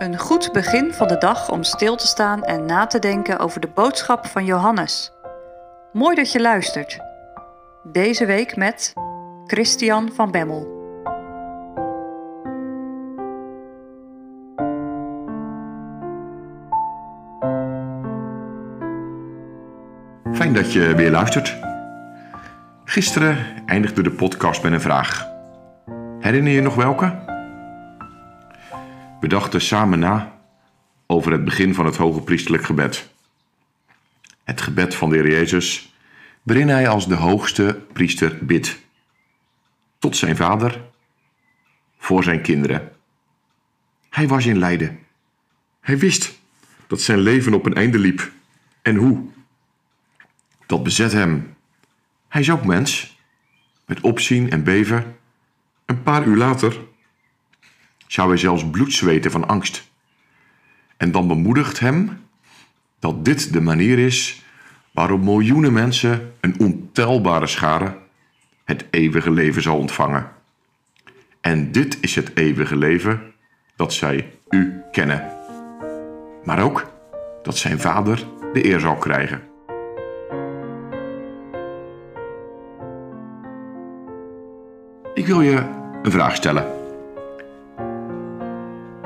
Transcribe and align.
Een 0.00 0.18
goed 0.18 0.52
begin 0.52 0.92
van 0.92 1.08
de 1.08 1.18
dag 1.18 1.50
om 1.50 1.62
stil 1.62 1.96
te 1.96 2.06
staan 2.06 2.44
en 2.44 2.64
na 2.64 2.86
te 2.86 2.98
denken 2.98 3.38
over 3.38 3.60
de 3.60 3.68
boodschap 3.74 4.26
van 4.26 4.44
Johannes. 4.44 5.12
Mooi 5.92 6.14
dat 6.14 6.32
je 6.32 6.40
luistert. 6.40 6.98
Deze 7.82 8.26
week 8.26 8.56
met 8.56 8.92
Christian 9.46 10.10
van 10.14 10.30
Bemmel. 10.30 10.78
Fijn 20.32 20.54
dat 20.54 20.72
je 20.72 20.94
weer 20.96 21.10
luistert. 21.10 21.56
Gisteren 22.84 23.36
eindigde 23.66 24.02
de 24.02 24.10
podcast 24.10 24.62
met 24.62 24.72
een 24.72 24.80
vraag. 24.80 25.28
Herinner 26.20 26.52
je 26.52 26.60
nog 26.60 26.74
welke? 26.74 27.29
We 29.20 29.28
dachten 29.28 29.60
samen 29.60 29.98
na 29.98 30.40
over 31.06 31.32
het 31.32 31.44
begin 31.44 31.74
van 31.74 31.86
het 31.86 31.96
hoge 31.96 32.20
priestelijk 32.20 32.64
gebed. 32.64 33.10
Het 34.44 34.60
gebed 34.60 34.94
van 34.94 35.10
de 35.10 35.16
Heer 35.16 35.30
Jezus, 35.30 35.94
waarin 36.42 36.68
hij 36.68 36.88
als 36.88 37.08
de 37.08 37.14
hoogste 37.14 37.80
priester 37.92 38.38
bidt. 38.44 38.78
Tot 39.98 40.16
zijn 40.16 40.36
vader, 40.36 40.80
voor 41.98 42.24
zijn 42.24 42.42
kinderen. 42.42 42.92
Hij 44.10 44.28
was 44.28 44.46
in 44.46 44.58
lijden. 44.58 44.98
Hij 45.80 45.98
wist 45.98 46.38
dat 46.86 47.00
zijn 47.00 47.18
leven 47.18 47.54
op 47.54 47.66
een 47.66 47.74
einde 47.74 47.98
liep. 47.98 48.30
En 48.82 48.96
hoe? 48.96 49.28
Dat 50.66 50.82
bezet 50.82 51.12
hem. 51.12 51.56
Hij 52.28 52.40
is 52.40 52.50
ook 52.50 52.64
mens. 52.64 53.18
Met 53.86 54.00
opzien 54.00 54.50
en 54.50 54.64
beven. 54.64 55.16
Een 55.84 56.02
paar 56.02 56.26
uur 56.26 56.36
later 56.36 56.76
zou 58.10 58.28
hij 58.28 58.36
zelfs 58.36 58.70
bloed 58.70 58.92
zweten 58.92 59.30
van 59.30 59.48
angst. 59.48 59.90
En 60.96 61.12
dan 61.12 61.28
bemoedigt 61.28 61.80
hem 61.80 62.20
dat 62.98 63.24
dit 63.24 63.52
de 63.52 63.60
manier 63.60 63.98
is 63.98 64.42
waarop 64.90 65.22
miljoenen 65.22 65.72
mensen, 65.72 66.32
een 66.40 66.54
ontelbare 66.58 67.46
schare, 67.46 67.96
het 68.64 68.84
eeuwige 68.90 69.30
leven 69.30 69.62
zal 69.62 69.78
ontvangen. 69.78 70.30
En 71.40 71.72
dit 71.72 71.98
is 72.00 72.14
het 72.14 72.30
eeuwige 72.34 72.76
leven 72.76 73.32
dat 73.76 73.92
zij 73.92 74.32
u 74.48 74.80
kennen. 74.92 75.28
Maar 76.44 76.62
ook 76.62 76.92
dat 77.42 77.56
zijn 77.56 77.80
vader 77.80 78.26
de 78.52 78.64
eer 78.64 78.80
zal 78.80 78.96
krijgen. 78.96 79.42
Ik 85.14 85.26
wil 85.26 85.40
je 85.40 85.56
een 86.02 86.10
vraag 86.10 86.36
stellen. 86.36 86.79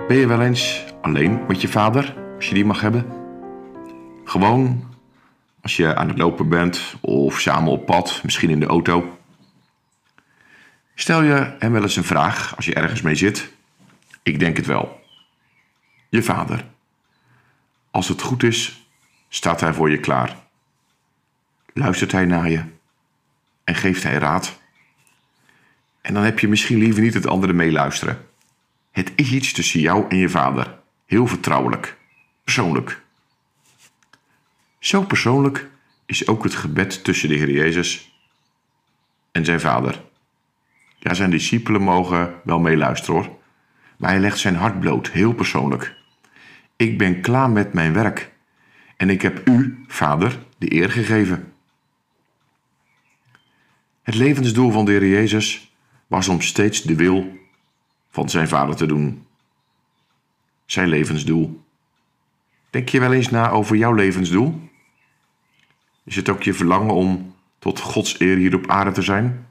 Ben 0.09 0.17
je 0.17 0.27
wel 0.27 0.43
eens 0.43 0.85
alleen 1.01 1.47
met 1.47 1.61
je 1.61 1.69
vader, 1.69 2.15
als 2.37 2.49
je 2.49 2.55
die 2.55 2.65
mag 2.65 2.81
hebben? 2.81 3.07
Gewoon 4.25 4.95
als 5.61 5.77
je 5.77 5.95
aan 5.95 6.09
het 6.09 6.19
lopen 6.19 6.49
bent 6.49 6.95
of 7.01 7.41
samen 7.41 7.73
op 7.73 7.87
pad, 7.87 8.21
misschien 8.23 8.51
in 8.51 8.61
de 8.61 8.67
auto. 8.67 9.19
Stel 10.95 11.23
je 11.23 11.57
hem 11.59 11.73
wel 11.73 11.83
eens 11.83 11.97
een 11.97 12.05
vraag 12.05 12.57
als 12.57 12.65
je 12.65 12.75
ergens 12.75 13.03
mee 13.03 13.15
zit? 13.15 13.53
Ik 14.23 14.39
denk 14.39 14.57
het 14.57 14.67
wel. 14.67 15.01
Je 16.09 16.23
vader. 16.23 16.65
Als 17.91 18.09
het 18.09 18.23
goed 18.23 18.43
is, 18.43 18.87
staat 19.29 19.61
hij 19.61 19.73
voor 19.73 19.91
je 19.91 20.01
klaar. 20.01 20.37
Luistert 21.73 22.13
hij 22.13 22.25
naar 22.25 22.51
je 22.51 22.63
en 23.65 23.75
geeft 23.75 24.03
hij 24.03 24.15
raad. 24.15 24.61
En 26.01 26.15
dan 26.15 26.23
heb 26.23 26.39
je 26.39 26.49
misschien 26.49 26.79
liever 26.79 27.03
niet 27.03 27.15
het 27.15 27.27
andere 27.27 27.53
meeluisteren. 27.53 28.33
Het 28.95 29.13
is 29.15 29.33
iets 29.33 29.53
tussen 29.53 29.81
jou 29.81 30.05
en 30.09 30.17
je 30.17 30.29
vader. 30.29 30.79
Heel 31.07 31.27
vertrouwelijk. 31.27 31.97
Persoonlijk. 32.45 33.03
Zo 34.79 35.03
persoonlijk 35.03 35.69
is 36.07 36.27
ook 36.27 36.43
het 36.43 36.55
gebed 36.55 37.05
tussen 37.05 37.29
de 37.29 37.35
Heer 37.35 37.51
Jezus 37.51 38.19
en 39.33 39.45
zijn 39.45 39.61
vader. 39.61 40.03
Ja, 40.99 41.15
zijn 41.15 41.31
discipelen 41.31 41.83
mogen 41.83 42.35
wel 42.45 42.59
meeluisteren 42.59 43.15
hoor. 43.15 43.39
Maar 43.97 44.11
hij 44.11 44.21
legt 44.21 44.39
zijn 44.39 44.57
hart 44.57 44.81
bloot, 44.81 45.11
heel 45.11 45.33
persoonlijk. 45.33 45.95
Ik 46.77 46.99
ben 46.99 47.21
klaar 47.21 47.51
met 47.51 47.73
mijn 47.73 47.93
werk. 47.93 48.33
En 48.97 49.11
ik 49.11 49.23
heb 49.23 49.49
u, 49.49 49.85
vader, 49.87 50.39
de 50.59 50.73
eer 50.73 50.91
gegeven. 50.91 51.53
Het 54.03 54.15
levensdoel 54.15 54.71
van 54.71 54.85
de 54.85 54.91
Heer 54.91 55.09
Jezus 55.09 55.75
was 56.07 56.29
om 56.29 56.41
steeds 56.41 56.83
de 56.83 56.95
wil 56.95 57.43
van 58.15 58.29
zijn 58.29 58.49
vader 58.49 58.77
te 58.77 58.87
doen. 58.87 59.27
Zijn 60.67 60.89
levensdoel. 60.89 61.65
Denk 62.71 62.89
je 62.89 63.01
wel 63.01 63.13
eens 63.13 63.31
na 63.31 63.51
over 63.51 63.77
jouw 63.77 63.93
levensdoel? 63.93 64.69
Is 66.05 66.17
het 66.17 66.29
ook 66.29 66.43
je 66.43 66.55
verlangen 66.55 66.95
om 66.95 67.35
tot 67.59 67.81
Gods 67.81 68.21
eer 68.21 68.37
hier 68.37 68.55
op 68.55 68.71
aarde 68.71 68.93
te 68.93 69.03
zijn? 69.03 69.47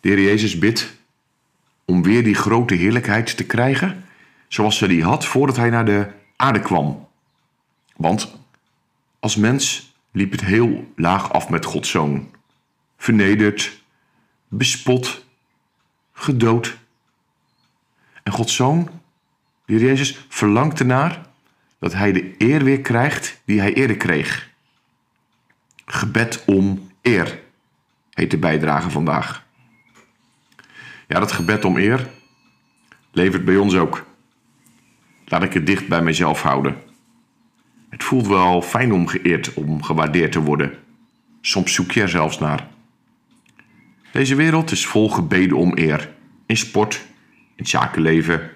De 0.00 0.08
Heer 0.08 0.20
Jezus 0.20 0.58
bidt 0.58 0.96
om 1.84 2.02
weer 2.02 2.24
die 2.24 2.34
grote 2.34 2.74
heerlijkheid 2.74 3.36
te 3.36 3.46
krijgen, 3.46 4.04
zoals 4.48 4.78
ze 4.78 4.86
die 4.86 5.04
had 5.04 5.26
voordat 5.26 5.56
hij 5.56 5.70
naar 5.70 5.84
de 5.84 6.10
aarde 6.36 6.60
kwam. 6.60 7.08
Want 7.96 8.38
als 9.18 9.36
mens 9.36 9.94
liep 10.10 10.30
het 10.30 10.44
heel 10.44 10.92
laag 10.96 11.32
af 11.32 11.48
met 11.48 11.64
Gods 11.64 11.90
zoon. 11.90 12.30
Vernederd, 12.96 13.82
bespot, 14.48 15.25
gedood. 16.16 16.76
En 18.22 18.32
Gods 18.32 18.54
Zoon, 18.54 18.90
Jezus, 19.66 20.26
verlangt 20.28 20.80
ernaar 20.80 21.26
dat 21.78 21.92
hij 21.92 22.12
de 22.12 22.34
eer 22.38 22.64
weer 22.64 22.80
krijgt 22.80 23.40
die 23.44 23.60
hij 23.60 23.74
eerder 23.74 23.96
kreeg. 23.96 24.50
Gebed 25.84 26.44
om 26.46 26.90
eer 27.02 27.40
heet 28.10 28.30
de 28.30 28.38
bijdrage 28.38 28.90
vandaag. 28.90 29.44
Ja, 31.08 31.18
dat 31.18 31.32
gebed 31.32 31.64
om 31.64 31.76
eer 31.76 32.10
levert 33.10 33.44
bij 33.44 33.56
ons 33.56 33.74
ook. 33.74 34.06
Laat 35.24 35.42
ik 35.42 35.52
het 35.52 35.66
dicht 35.66 35.88
bij 35.88 36.02
mezelf 36.02 36.42
houden. 36.42 36.82
Het 37.88 38.04
voelt 38.04 38.26
wel 38.26 38.62
fijn 38.62 38.92
om 38.92 39.06
geëerd, 39.06 39.54
om 39.54 39.82
gewaardeerd 39.82 40.32
te 40.32 40.40
worden. 40.40 40.78
Soms 41.40 41.74
zoek 41.74 41.92
je 41.92 42.02
er 42.02 42.08
zelfs 42.08 42.38
naar. 42.38 42.68
Deze 44.16 44.34
wereld 44.34 44.70
is 44.70 44.86
vol 44.86 45.10
gebeden 45.10 45.56
om 45.56 45.72
eer. 45.74 46.14
In 46.46 46.56
sport, 46.56 47.06
in 47.28 47.52
het 47.56 47.68
zakenleven, 47.68 48.50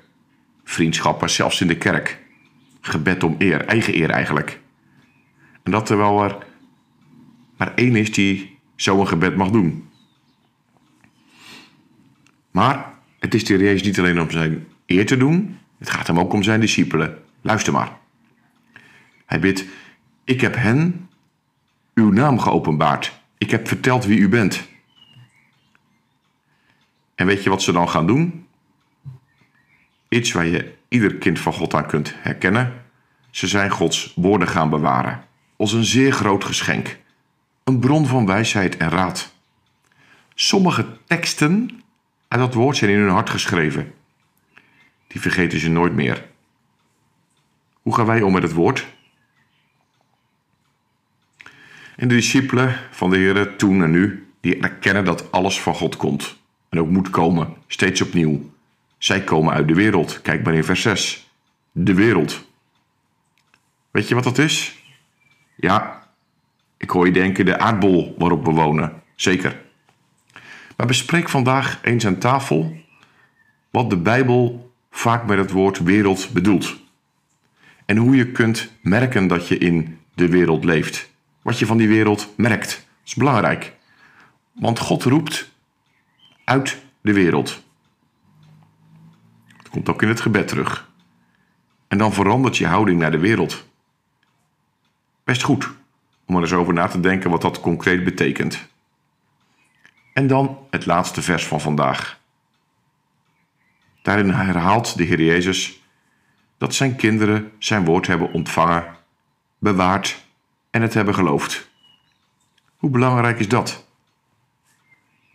vriendschappen, 0.65 1.31
zelfs 1.31 1.60
in 1.60 1.66
de 1.66 1.76
kerk. 1.76 2.19
Gebed 2.81 3.22
om 3.22 3.34
eer, 3.38 3.65
eigen 3.65 3.94
eer 3.94 4.10
eigenlijk. 4.10 4.60
En 5.62 5.71
dat 5.71 5.87
terwijl 5.87 6.22
er 6.22 6.37
maar 7.56 7.75
één 7.75 7.97
is 7.97 8.12
die 8.12 8.59
zo'n 8.76 9.06
gebed 9.06 9.37
mag 9.37 9.50
doen. 9.50 9.88
Maar 12.50 12.94
het 13.19 13.34
is 13.34 13.44
de 13.44 13.81
niet 13.82 13.98
alleen 13.98 14.21
om 14.21 14.31
zijn 14.31 14.66
eer 14.87 15.06
te 15.06 15.16
doen, 15.16 15.59
het 15.78 15.91
gaat 15.91 16.06
hem 16.06 16.19
ook 16.19 16.32
om 16.32 16.42
zijn 16.42 16.60
discipelen. 16.60 17.19
Luister 17.41 17.72
maar. 17.72 17.98
Hij 19.27 19.41
bidt: 19.41 19.65
Ik 20.25 20.41
heb 20.41 20.54
hen 20.54 21.09
uw 21.94 22.10
naam 22.10 22.38
geopenbaard. 22.38 23.21
Ik 23.38 23.50
heb 23.50 23.69
verteld 23.69 24.04
wie 24.04 24.19
u 24.19 24.28
bent. 24.28 24.69
En 27.21 27.27
weet 27.27 27.43
je 27.43 27.51
wat 27.51 27.63
ze 27.63 27.73
dan 27.73 27.89
gaan 27.89 28.07
doen? 28.07 28.47
Iets 30.09 30.33
waar 30.33 30.47
je 30.47 30.75
ieder 30.89 31.15
kind 31.15 31.39
van 31.39 31.53
God 31.53 31.75
aan 31.75 31.87
kunt 31.87 32.15
herkennen. 32.17 32.83
Ze 33.31 33.47
zijn 33.47 33.71
Gods 33.71 34.13
woorden 34.17 34.49
gaan 34.49 34.71
bewaren. 34.71 35.25
Als 35.57 35.73
een 35.73 35.85
zeer 35.85 36.13
groot 36.13 36.45
geschenk. 36.45 36.99
Een 37.65 37.79
bron 37.79 38.07
van 38.07 38.27
wijsheid 38.27 38.77
en 38.77 38.89
raad. 38.89 39.35
Sommige 40.35 40.87
teksten 41.07 41.83
uit 42.29 42.41
dat 42.41 42.55
woord 42.55 42.77
zijn 42.77 42.91
in 42.91 42.99
hun 42.99 43.11
hart 43.11 43.31
geschreven. 43.31 43.95
Die 45.07 45.21
vergeten 45.21 45.59
ze 45.59 45.71
nooit 45.71 45.93
meer. 45.93 46.27
Hoe 47.83 47.95
gaan 47.95 48.07
wij 48.07 48.23
om 48.23 48.33
met 48.33 48.43
het 48.43 48.53
woord? 48.53 48.87
En 51.97 52.09
de 52.09 52.15
discipelen 52.15 52.77
van 52.91 53.11
de 53.11 53.16
Heer 53.16 53.57
toen 53.57 53.83
en 53.83 53.91
nu, 53.91 54.28
die 54.41 54.61
erkennen 54.61 55.05
dat 55.05 55.33
alles 55.33 55.61
van 55.61 55.75
God 55.75 55.97
komt 55.97 56.39
en 56.71 56.81
ook 56.81 56.89
moet 56.89 57.11
komen, 57.11 57.55
steeds 57.67 58.01
opnieuw. 58.01 58.51
Zij 58.99 59.25
komen 59.25 59.53
uit 59.53 59.69
de 59.69 59.75
wereld. 59.75 60.22
Kijk 60.22 60.45
maar 60.45 60.55
in 60.55 60.65
vers 60.65 60.83
6. 60.83 61.31
De 61.72 61.95
wereld. 61.95 62.49
Weet 63.91 64.09
je 64.09 64.15
wat 64.15 64.25
dat 64.25 64.39
is? 64.39 64.83
Ja, 65.57 66.09
ik 66.77 66.91
hoor 66.91 67.07
je 67.07 67.13
denken 67.13 67.45
de 67.45 67.59
aardbol 67.59 68.15
waarop 68.19 68.45
we 68.45 68.51
wonen. 68.51 69.03
Zeker. 69.15 69.61
Maar 70.77 70.87
bespreek 70.87 71.28
vandaag 71.28 71.78
eens 71.83 72.07
aan 72.07 72.19
tafel 72.19 72.77
wat 73.71 73.91
de 73.91 73.97
Bijbel 73.97 74.73
vaak 74.91 75.27
met 75.27 75.39
het 75.39 75.51
woord 75.51 75.78
wereld 75.78 76.31
bedoelt. 76.33 76.77
En 77.87 77.97
hoe 77.97 78.16
je 78.16 78.33
kunt 78.33 78.73
merken 78.81 79.27
dat 79.27 79.49
je 79.49 79.59
in 79.59 79.99
de 80.15 80.28
wereld 80.28 80.65
leeft. 80.65 81.11
Wat 81.43 81.59
je 81.59 81.66
van 81.66 81.77
die 81.77 81.89
wereld 81.89 82.33
merkt. 82.37 82.71
Dat 82.71 83.07
is 83.07 83.15
belangrijk. 83.15 83.77
Want 84.53 84.78
God 84.78 85.03
roept 85.03 85.50
uit 86.51 86.79
de 87.01 87.13
wereld. 87.13 87.63
Het 89.57 89.69
komt 89.69 89.89
ook 89.89 90.03
in 90.03 90.09
het 90.09 90.21
gebed 90.21 90.49
terug. 90.49 90.89
En 91.89 91.99
dan 91.99 92.13
verandert 92.13 92.57
je 92.57 92.67
houding 92.67 93.01
naar 93.01 93.11
de 93.11 93.19
wereld. 93.19 93.65
Best 95.25 95.43
goed 95.43 95.71
om 96.27 96.37
er 96.37 96.43
eens 96.43 96.53
over 96.53 96.75
na 96.75 96.87
te 96.87 97.01
denken 97.01 97.31
wat 97.31 97.43
dat 97.43 97.61
concreet 97.61 98.05
betekent. 98.05 98.69
En 100.13 100.27
dan 100.27 100.59
het 100.71 100.87
laatste 100.87 101.23
vers 101.23 101.47
van 101.47 101.61
vandaag. 101.61 102.21
Daarin 104.03 104.31
herhaalt 104.31 104.97
de 104.97 105.05
Heer 105.05 105.23
Jezus 105.23 105.81
dat 106.59 106.75
zijn 106.75 106.97
kinderen 106.97 107.53
zijn 107.59 107.85
woord 107.85 108.07
hebben 108.07 108.33
ontvangen, 108.33 108.97
bewaard 109.59 110.25
en 110.71 110.83
het 110.83 110.95
hebben 110.95 111.15
geloofd. 111.15 111.69
Hoe 112.77 112.91
belangrijk 112.91 113.39
is 113.39 113.49
dat? 113.49 113.89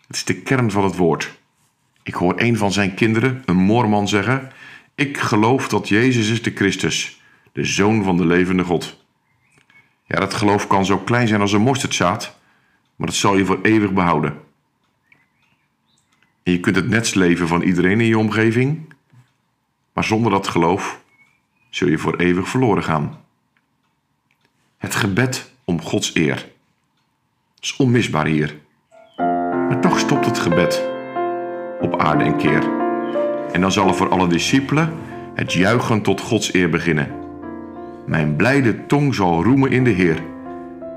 Het 0.08 0.16
is 0.16 0.24
de 0.24 0.42
kern 0.42 0.72
van 0.72 0.84
het 0.84 0.96
woord. 0.96 1.40
Ik 2.04 2.14
hoor 2.14 2.34
een 2.36 2.58
van 2.58 2.72
zijn 2.72 2.94
kinderen, 2.94 3.44
een 3.46 3.56
moorman, 3.56 4.08
zeggen: 4.08 4.52
Ik 4.96 5.18
geloof 5.18 5.68
dat 5.68 5.88
Jezus 5.88 6.30
is 6.30 6.42
de 6.42 6.52
Christus, 6.56 7.22
de 7.52 7.64
Zoon 7.64 8.04
van 8.04 8.18
de 8.18 8.26
levende 8.26 8.64
God. 8.64 9.04
Ja, 10.06 10.20
dat 10.20 10.34
geloof 10.34 10.68
kan 10.68 10.86
zo 10.86 10.98
klein 10.98 11.28
zijn 11.28 11.42
als 11.42 11.52
een 11.52 11.62
mosterdzaad, 11.62 12.38
maar 12.96 13.08
dat 13.08 13.16
zal 13.16 13.38
je 13.38 13.46
voor 13.46 13.60
eeuwig 13.62 13.94
behouden. 13.94 14.40
En 16.44 16.52
je 16.52 16.60
kunt 16.60 16.76
het 16.76 16.88
net 16.88 17.16
leven 17.16 17.48
van 17.48 17.62
iedereen 17.62 18.02
in 18.02 18.08
je 18.08 18.18
omgeving, 18.18 18.94
maar 19.94 20.04
zonder 20.04 20.32
dat 20.32 20.48
geloof 20.48 21.04
zul 21.70 21.88
je 21.88 21.98
voor 21.98 22.16
eeuwig 22.16 22.48
verloren 22.48 22.84
gaan. 22.84 23.24
Het 24.78 24.96
gebed 24.96 25.54
om 25.64 25.82
Gods 25.82 26.16
eer 26.16 26.52
is 27.60 27.76
onmisbaar 27.76 28.26
hier. 28.26 28.64
Maar 29.76 29.84
toch 29.84 30.00
stopt 30.00 30.26
het 30.26 30.40
gebed 30.40 30.84
op 31.82 32.00
aarde 32.00 32.24
een 32.24 32.38
keer. 32.38 32.64
En 33.52 33.62
dan 33.62 33.72
zal 33.72 33.88
er 33.88 33.94
voor 33.96 34.10
alle 34.10 34.28
discipelen 34.28 34.94
het 35.34 35.54
juichen 35.54 36.02
tot 36.02 36.22
Gods 36.22 36.54
eer 36.54 36.70
beginnen. 36.70 37.12
Mijn 38.06 38.36
blijde 38.36 38.86
tong 38.86 39.16
zal 39.16 39.44
roemen 39.44 39.72
in 39.72 39.84
de 39.84 39.90
Heer. 39.90 40.20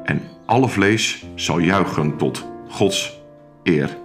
En 0.05 0.23
alle 0.45 0.69
vlees 0.69 1.27
zal 1.35 1.59
juichen 1.59 2.17
tot 2.17 2.47
Gods 2.69 3.21
eer. 3.63 3.97